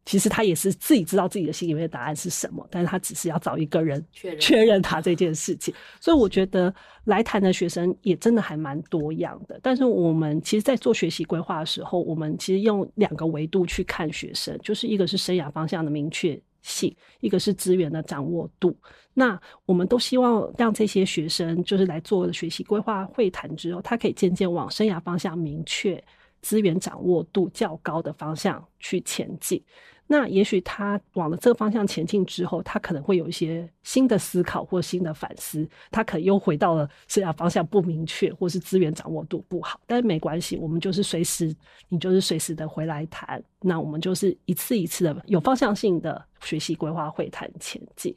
[0.05, 5.73] 其实他也是自己知道自己的心里面的答案是什么，但是他只是要找一个人确认确认他这件事情。
[6.03, 6.73] 所以我觉得
[7.05, 9.59] 来谈的学生也真的还蛮多样的。
[9.63, 18.77] 但是我们其实，在做学习规划的时候，我们其实用两个维度去看学生，就是一个是生涯方向的明确性，一个是资源的掌握度。
[19.19, 26.03] 那我们都希望让这些学生就是来做学习规划会谈之后，他可以渐渐往生涯方向明确、
[26.43, 29.63] 资源掌握度较高的方向去前进。
[30.07, 39.81] 那也许他往了这个方向前进之后，他可能会有一些新的思考或新的反思，他可能又回到了生涯方向不明确，或是资源掌握度不好。
[39.87, 41.57] 但是没关系，我们就是随时，
[41.89, 43.43] 你就是随时的回来谈。
[43.63, 48.15] 那我们就是一次一次的有方向性的学习规划会谈前进。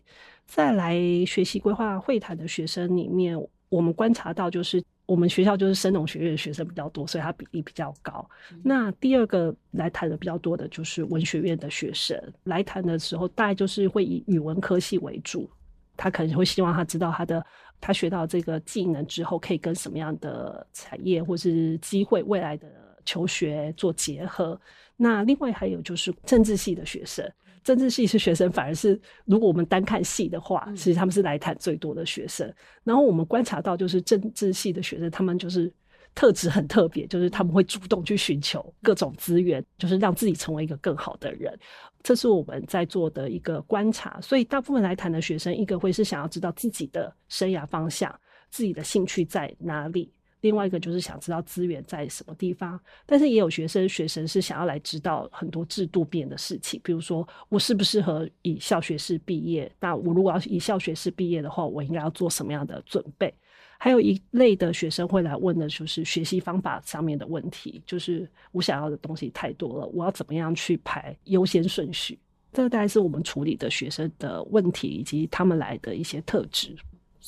[0.50, 3.40] 再来学习规划会谈的学生里面，
[3.70, 4.84] 我们观察到就是。
[5.06, 8.24] 我们学校就是生农学院的学生比较多，所以它比例比较高。
[8.52, 15.50] 嗯、那第二个来谈的比较多的就是文学院的学生来谈的时候，大概就是会以语文科系为主。
[15.98, 17.44] 他可能会希望他知道他的
[17.82, 22.68] 他学到这个技能之后，可以跟什么样的产业或是机会未来的
[23.04, 24.62] 求学做结合。
[24.96, 27.28] 那另外还有就是政治系的学生。
[27.64, 32.52] 政治系是学生，反而是如果我们单看系的话，其实他们是来谈最多的学生。
[32.84, 35.72] 然后我们观察到，就是政治系的学生，他们就是
[36.16, 41.58] 特质很特别，就是他们会主动去寻求各种资源，就是让自己成为一个更好的人。
[42.02, 44.20] 这是我们在做的一个观察。
[44.22, 48.14] 所以大部分来谈的学生，一个会是想要知道自己的生涯方向，
[48.50, 50.12] 自己的兴趣在哪里。
[50.42, 59.72] 另外一个就是想知道资源在什么地方，但是也有学生学生是想要来知道很多制度变的事情，比如说我适不适合以校学士毕业？
[59.80, 63.34] 那我如果要以校学士毕业的话，我应该要做什么样的准备？
[63.82, 72.20] 还有一类的学生会来问的就是学习方法上面的问题，就是我想要的东西太多了，我要怎么样去排优先顺序？
[72.52, 76.76] 这个大概是我们处理的学生的问题以及他们来的一些特质。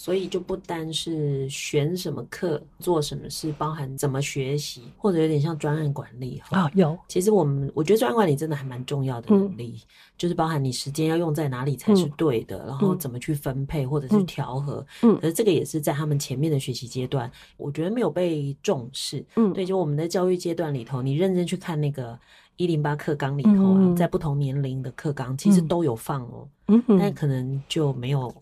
[0.01, 6.71] 所以就不单是选什么课、做什么事，包含怎么学习，或者有点像专案管理啊、哦。
[6.73, 9.85] 有，其实我们我觉得专案管理真的还蛮重要的能力，嗯、
[10.17, 14.83] 就是包含你时间要用在哪里才是对的，嗯、然后怎么去分配或者是调和。
[15.03, 19.23] 嗯，可是这个也是在他们前面的学习阶段，我觉得没有被重视。
[19.35, 22.17] 嗯，对，就我们的教育阶段里头，你认真去看那个
[22.55, 28.33] 一零八课纲里头啊，嗯、在不同年龄的课纲其实都有放哦，嗯，但可能就没有。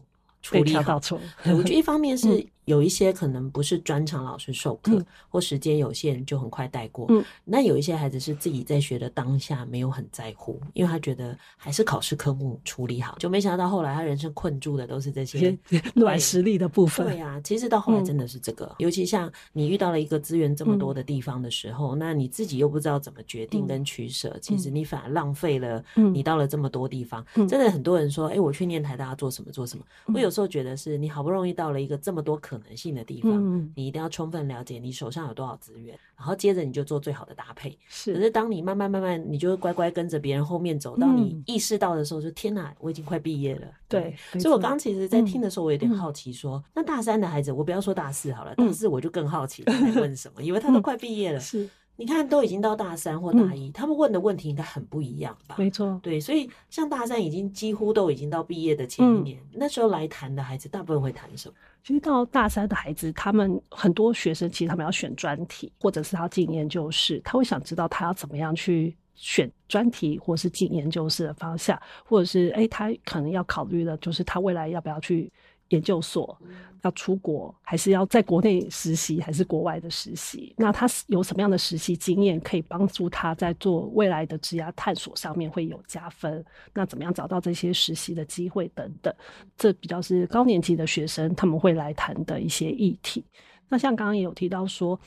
[0.57, 0.99] 处理好。
[0.99, 7.07] 错，我觉得一方面是有一些可能不是专场老师授课，或时间有限就很快带过。
[7.09, 15.57] 嗯那有一些孩子是自己在学的当下没有很在乎，因为他觉得还是考试科目处理好，就没想到后来他人生困住的都是这些
[15.93, 17.05] 软实力的部分。
[17.05, 25.83] 对呀，其实到后来真的是这个，尤其像你遇到了一个资源这么多的地方的时候，那你自己又不知道怎么决定跟取舍，其实你反而浪费了。
[26.13, 29.83] 你到了这么多地方，真的很多人说，哎，我去念台大做什么做什么？
[30.13, 30.29] 我有。
[30.29, 37.77] 有时候觉得是你好不容易到了一个这么多可能性的地方，嗯、你一定要充分了解你手上有多少资源，然后接着你就做最好的搭配。
[37.87, 43.67] 是，可是当你慢慢慢慢，你就会乖乖跟着别人后面走，到你意识到的时候，就天哪，我已经快毕业了。
[43.87, 49.63] 对，对，所以我刚刚其实，在听的时候，我有点好奇说，说、嗯、那大三的孩子，我不要说大四好了，大四我就更好奇
[49.95, 51.39] 问什么，因为他都快毕业了。
[51.39, 51.69] 嗯、是。
[51.99, 55.55] 你看，都已经到大三或大一，嗯、他们问的问题应该很不一样吧？
[55.59, 61.55] 没错，对，所以像大三已经几乎都已经到毕业的前一年，嗯、那时候来谈的孩子，大部分会谈什么？
[61.83, 75.29] 其实到大三的孩子，他们很多学生其实他们要选专题，或者是他进研究室，他会想知道他要怎么样去选专题，或是进研究室的方向，或者是哎，他可能要考虑的就是他未来要不要去。
[75.69, 76.37] 研究所
[76.83, 80.53] 要出国，还是要在国内实习，还是国外的实习？
[80.57, 86.43] 那他有什么样的实习经验，可以帮助他在做未来的职涯探索上面会有加分？
[86.73, 89.13] 那怎么样找到这些实习的机会等等？
[89.57, 93.23] 这比较是高年级的学生他们会来谈的一些议题。
[93.67, 94.99] 那像刚刚也有提到说，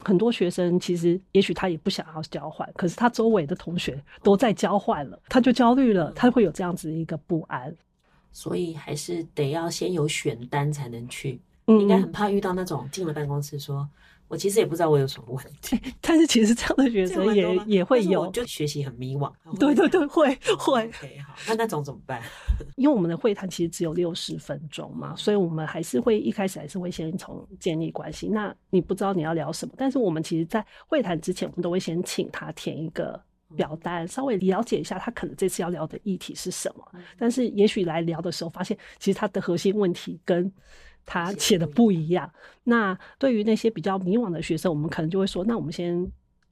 [0.00, 7.74] 很多学生其实也许他也不想要交换，可是他周围的同学都在交换了，他就焦虑了，他会有这样子一个不安。
[8.32, 13.88] 所以还是得要先有选单才能去，嗯、应该很怕遇到那种进了办公室说，
[14.28, 19.30] 我其实也不知道我有什么问题， 但是其实这样的学生也也会有，就学习很迷惘。
[19.60, 20.90] 对对对，会会。
[21.46, 22.22] 那那种怎么办？
[22.76, 28.28] 因为我们的会谈其实只有六十分钟嘛，所以我们还是会一开始还是会先从建立关系。
[28.28, 33.22] 那你不知道你要聊什么，但是我们其实，在会谈之前，我们都会先请他填一个。
[33.56, 36.84] 表单稍微了解一下，他可能这次要聊的议题是什么。
[37.18, 40.52] 但是也许来聊的时候，发现其实他的核心问题跟
[41.06, 42.30] 他写的不一样。
[42.64, 46.10] 那对于那些比较迷惘的学生，我们可能就会说，那我们先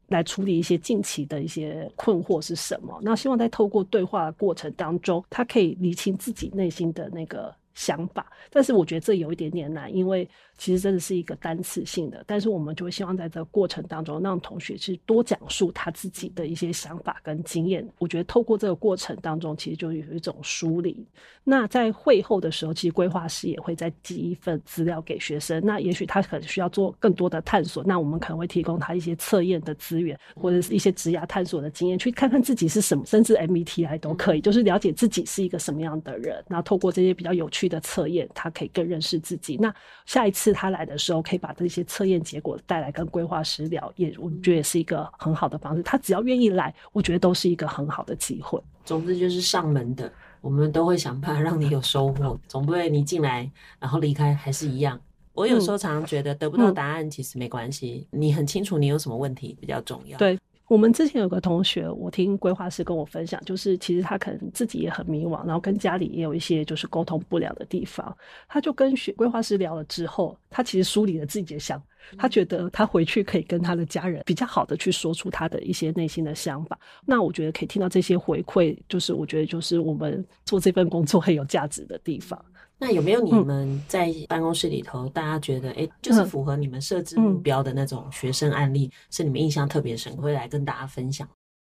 [0.09, 2.99] 来处理一些近期的一些困惑是什么？
[3.03, 8.31] 那希望在透过对话的过程当中，他可以理清自己内心的那个想法。
[8.51, 10.29] 但是我觉得这有一点点难，因为。
[10.61, 17.89] 其实真的是一个单次性的，但是我们就会希望在这个过程当中，让同学去多讲述他自己的一些想法跟经验。
[17.99, 21.09] 我觉得透过这个过程当中，其实就有一种梳理。
[21.43, 25.65] 那在会后的时候，其实规划师也会再寄一份资料给学生。
[25.65, 36.45] 那也许他可能需要做更多的探索，那我们可能会提供他一些测验的资源，或者是一些职涯探索的经验，去看看自己是什么，甚至 MBTI 都可以，就是了解自己是一个什么样的人。
[36.49, 39.57] 那透过这些比较有趣的测验，他可以更认识自己。
[39.57, 40.50] 那下一次。
[40.53, 45.83] 他来的时候，可以把这些测验结果带来跟规划师聊，也我觉得也是一个很好的方式。
[45.83, 48.61] 他只要愿意来，我觉得都是一个很好的机会。
[48.85, 55.01] 总之就是上门的，我们都会想办法让你有收获，总不会你进来然后离开还是一样。
[55.33, 60.19] 我有时候常常觉得得不到答案其实没关系，你很清楚你有什么问题比较重要。
[60.19, 60.39] 对。
[60.71, 68.17] 我们之前有个同学，我听规划师跟我分享，就是其实他可能自己也很迷惘，然后跟家里也有一些就是沟通不了的地方。
[68.49, 71.83] 他就跟学规划师聊了之后，他其实梳理了自己的想，
[72.17, 76.79] 他觉得他回去可以跟他的家人比较好的去说出他的一些内心的想法。
[77.05, 82.41] 那我觉得可以听到这些回馈，就是我觉得就是我们做这份工作很有价值的地方。
[82.81, 91.29] 那有没有你们在办公室里头，大家觉得哎、欸，就是符合你们设置目标的那种学生案例，是你们印象特别深，会来跟大家分享？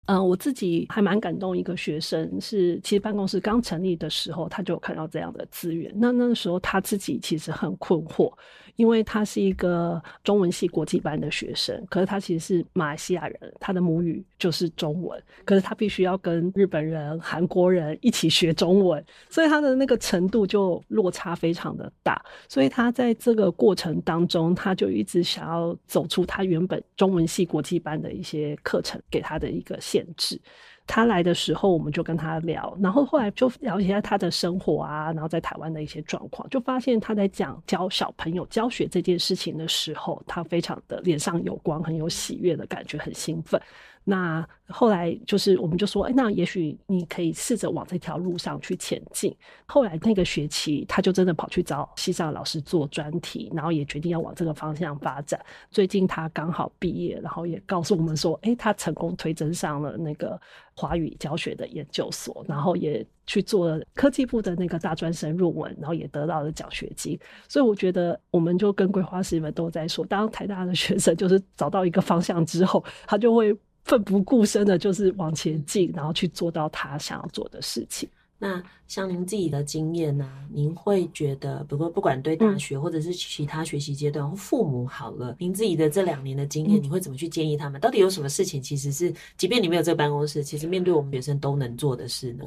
[0.05, 5.91] 嗯，我自己还蛮感动，一个学生是其实办公室刚成立的时候，他就看到这样的资源。
[5.95, 8.31] 那那个时候他自己其实很困惑。
[8.75, 22.19] 因为他是一个中文系国际班的学生，可是他其实是马来西亚人，他的母语就是中文，可是他必须要跟日本人、韩国人一起学中文，所以他的那个程度就落差非常的大。
[22.49, 30.41] 所以他在这个过程当中，他就一直想要走出他原本中文系国际班的一些课程给他的一个限制。
[30.85, 43.61] 他来的时候，我们就跟他聊，然后后来就了解一下他的生活啊，然后在台湾的一些状况，就发现他在讲教小朋友教学这件事情的时候，他非常的脸上有光，很有喜悦的感觉，很兴奋。
[44.05, 49.33] 那后来就是，我们就说，哎，那也许你可以试着往这条路上去前进。
[49.65, 55.39] 后来那个学期，他就真的跑去找西藏老师做专题，然后也决定要往这个方向发展。
[55.69, 60.39] 最近他刚好毕业，然后也告诉我们说，哎，他成功推甄上了那个
[60.75, 67.17] 华语教学的研究所，然后也去做了科技部的那个大专生论文，然后也得到了奖学金。
[67.47, 73.55] 所以我觉得，我们就跟规划师们都在说，当台大的学生就是找到一个方向之后，他就会。
[73.83, 78.09] 奋不顾身的，就是往前进，然后去做到他想要做的事情。
[78.39, 80.29] 那像您自己的经验呢？
[80.51, 87.79] 您会觉得，不过不管对大学或者是其他学习阶段，或父母好了，您自己的这两年的经验，你会怎么去建议他们？
[87.79, 92.45] 到底有什么事情，其实是即便你没有这个办公室，其实面对我们学生都能做的事呢？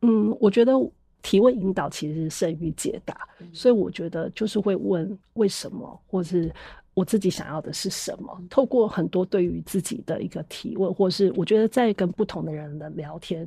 [0.00, 0.72] 嗯，我觉得
[1.20, 6.50] 提问引导其实胜于解答，所以我觉得就是会问为什么，或是。
[6.98, 8.36] 我自己想要的是什么？
[8.50, 13.46] 透过很多对于自己的一个提问，或是我觉得在跟不同的人的聊天，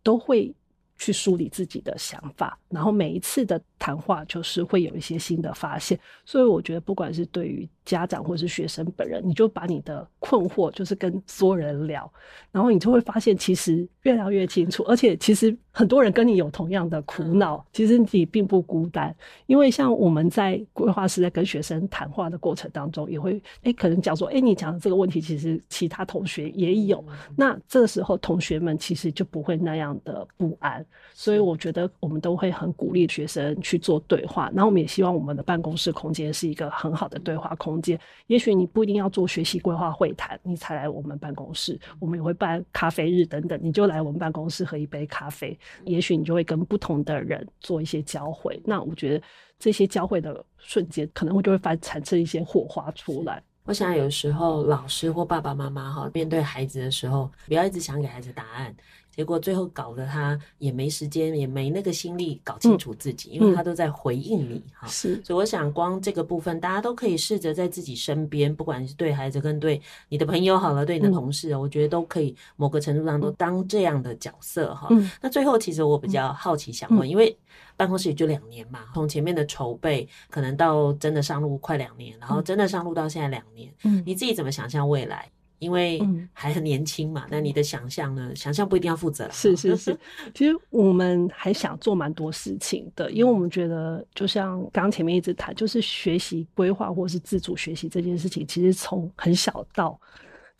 [0.00, 0.54] 都会
[0.96, 5.98] 去梳理自己的想法，然后每一次的谈话就是会有一些新的发现。
[6.24, 12.08] 所以我觉得，不管是对于家长或是学生本人，你就把你的困惑就是跟所有人聊，
[12.52, 15.56] 然后你就会发现，其实越聊越清楚，而且其实。
[15.76, 19.12] 很多人跟你有同样的苦恼，其实你并不孤单。
[19.46, 27.04] 因为像我们在规划师在跟学生谈话的过程当中，也会哎、欸，可能讲说，哎、欸，你讲的这个问题，其实其他同学也有。
[27.36, 30.86] 那这个时候，同学们其实就不会那样的不安。
[31.12, 34.48] 所以我觉得我们都会很鼓励学生去做对话。
[34.54, 37.98] 然后我们也希望我们的办公室空间是一个很好的对话空间。
[38.28, 41.76] 也许你不一定要做学习规划会谈，你才来我们办公室。
[41.98, 45.58] 我们也会办咖啡日等等，你就来我们办公室喝一杯咖啡。
[45.84, 49.24] 也许你就会跟不同的人做一些交汇，那我觉得
[49.58, 53.42] 这些交汇的瞬间，可能会就会发产生一些火花出来。
[53.64, 58.74] 我想有时候老师或爸爸妈妈哈，面对孩子的时候，不要一直想给孩子答案。
[59.14, 64.88] 结果最后搞得他也没时间，也没那个心力搞清楚自己，嗯、因为他都在回应你哈。
[64.88, 74.88] 是，所以我想光这个部分，大家都可以试着在自己身边，不管是对孩子跟对你的朋友好了，对你的同事，嗯、我觉得都可以某个程度上都当这样的角色哈。
[74.90, 77.36] 嗯、那最后其实我比较好奇想问，嗯、因为
[77.76, 85.30] 办公室也就两年嘛，从前面的筹备可能到真的上路快两年，然后真的上路到现在两年，嗯，你自己怎么想象未来？
[85.64, 86.00] 因为
[86.32, 87.26] 还很年轻嘛。
[87.30, 88.34] 那、嗯、你的想象呢？
[88.36, 89.28] 想象不一定要负责。
[89.32, 89.98] 是是是，
[90.34, 99.98] 其实我们还想做蛮多事情的，因为我们觉得，就像刚刚前面一直谈，就是学习规划或是自主学习这件事情，其实从很小到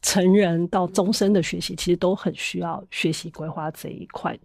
[0.01, 4.37] 成人到终身的学习，其实都很需要学习规划这一块。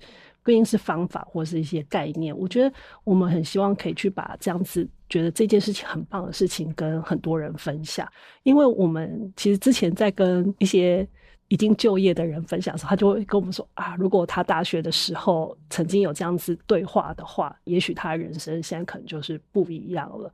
[0.41, 8.07] 不一定是方法或是一些概念，我觉得我们很希望可以去把这样子觉得这件事情很棒的事情跟很多人分享，
[8.43, 11.07] 因为我们其实之前在跟一些
[11.47, 20.31] 已经就业的人分享的时候，他就会跟我们说啊，如果他大学的时候曾经有这样子对话的话，也许他人生现在可能就是不一样了。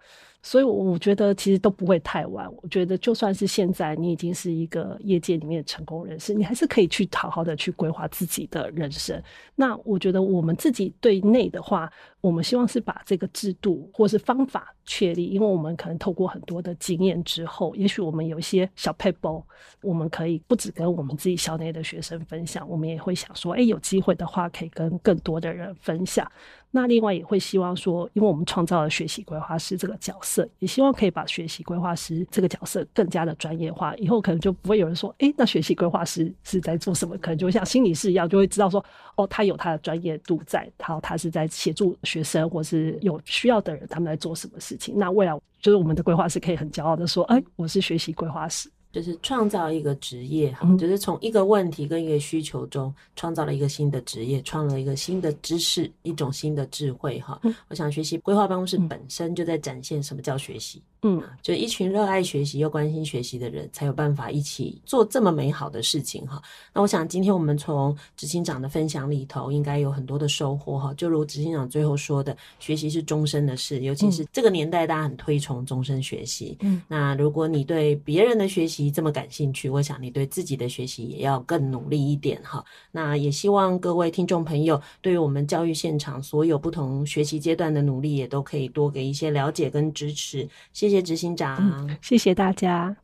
[0.47, 2.47] 所以，我觉得其实都不会太晚。
[2.61, 9.19] 我觉得，就算是现在你已经是一个业界里面的成功人士，你还是可以去好好的去规划自己的人生。
[9.55, 11.91] 那我觉得，我们自己对内的话，
[12.21, 19.43] 我们希望是把这个制度或是方法确立，因为我们可能透过很多的经验之后，也许我们有一些小撇步，
[19.81, 26.31] 我们可以不止跟我们自己校内的学生分享，我们也会想说，哎，有机会的话，可以跟更多的人分享。
[26.75, 33.95] 那另外也会希望说，因为我们创造了学习规划师这个角色，也希望可以把学习规划师这个角色更加的专业化。
[33.95, 37.17] 以后可能就不会有人说，诶，那学习规划师是在做什么？
[37.19, 38.83] 可能就会像心理师一样，就会知道说，
[39.15, 44.95] 哦，他有他的专业度在，好他是在协助学生或是有需要的人，他们在做什么事情。
[44.97, 48.69] 那未来就是我们的规划师可以很骄傲的说，诶，我是学习规划师。
[48.95, 57.37] 就是创造一个职业哈，就是从一个问题跟一个需求中创造了一个新的职业，创了一个新的知识，一种新的智慧哈。
[57.67, 60.81] 我想学习规划办公室本身就在展现什么叫学习。
[61.07, 66.41] 嗯，就一群热爱学习又关心学习的人，才有办法一起做这么美好的事情哈。
[66.73, 70.91] 那我想今天我们从执行长的分享里头，应该有很多的收获哈。
[70.95, 76.57] 就如执行长最后说的，学习是终身的事，尤其是这个年代，大家很推崇终身学习。
[76.61, 82.65] 嗯，那如果你对别人的学习这么感兴趣，我想你对自己的学习也要更努力一点哈。
[82.91, 90.49] 那也希望各位听众朋友，对于我们教育现场所有不同学习阶段的努力，也都可以多给一些了解跟支持。
[90.73, 90.94] 谢谢。
[90.95, 92.95] 谢谢执行长，嗯，谢谢大家，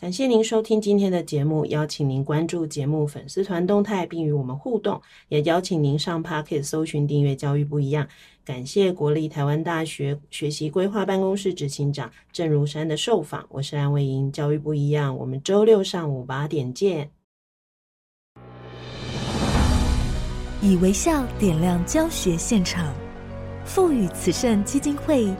[0.00, 8.08] 感谢您收听今天的节目，邀请您关注节目粉丝团动态，并与我们互动，也邀请您上 Pocket 搜寻订阅教育不一样。
[8.42, 17.10] 感谢国立台湾大学学习规划办公室执行长郑如山的受访，我是安卫莹，教育不一样，我们周六上午八点见。
[20.62, 22.94] 以微笑点亮教学现场，
[23.66, 25.30] 赋予慈善基金会。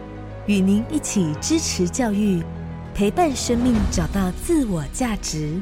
[0.46, 2.40] 与您一起支持教育，
[2.94, 5.60] 陪伴生命找到自我价值。